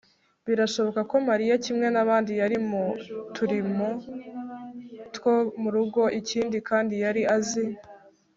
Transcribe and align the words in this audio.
birashoboka 0.47 1.01
ko 1.09 1.15
mariya 1.29 1.55
kimwe 1.65 1.87
n'abandi 1.93 2.31
yari 2.41 2.57
mu 2.69 2.83
turimo 3.35 3.87
two 5.13 5.35
mu 5.61 5.69
rugo. 5.75 6.01
ikindi 6.19 6.57
kandi 6.69 6.93
yari 7.03 7.21
azi 7.37 7.65